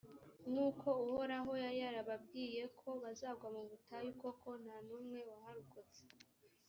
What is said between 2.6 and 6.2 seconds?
ko bazagwa mu butayu, koko nta n’umwe waharokotse